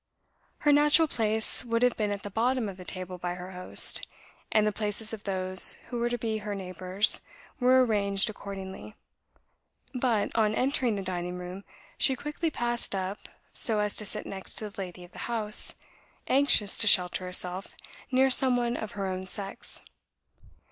Her 0.61 0.71
natural 0.73 1.07
place 1.07 1.63
would 1.63 1.83
have 1.83 1.95
been 1.95 2.09
at 2.09 2.23
the 2.23 2.31
bottom 2.31 2.67
of 2.67 2.77
the 2.77 2.83
table 2.83 3.19
by 3.19 3.35
her 3.35 3.51
host; 3.51 4.07
and 4.51 4.65
the 4.65 4.71
places 4.71 5.13
of 5.13 5.25
those 5.25 5.73
who 5.89 5.99
were 5.99 6.09
to 6.09 6.17
be 6.17 6.39
her 6.39 6.55
neighbours 6.55 7.21
were 7.59 7.85
arranged 7.85 8.27
accordingly; 8.27 8.95
but, 9.93 10.35
on 10.35 10.55
entering 10.55 10.95
the 10.95 11.03
dining 11.03 11.37
room, 11.37 11.63
she 11.99 12.15
quickly 12.15 12.49
passed 12.49 12.95
up 12.95 13.29
so 13.53 13.79
as 13.79 13.95
to 13.97 14.05
sit 14.07 14.25
next 14.25 14.55
to 14.55 14.71
the 14.71 14.79
lady 14.81 15.03
of 15.03 15.11
the 15.11 15.19
house, 15.29 15.75
anxious 16.27 16.79
to 16.79 16.87
shelter 16.87 17.23
herself 17.25 17.75
near 18.11 18.31
some 18.31 18.57
one 18.57 18.75
of 18.75 18.93
her 18.93 19.05
own 19.05 19.27
sex. 19.27 19.85